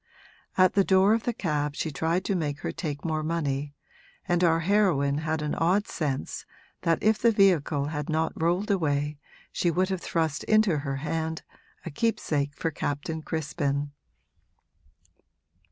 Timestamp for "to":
2.25-2.33